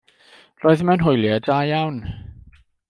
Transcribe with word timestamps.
Roedd 0.63 0.81
mewn 0.89 1.05
hwyliau 1.09 1.45
da 1.49 1.61
iawn. 1.73 2.03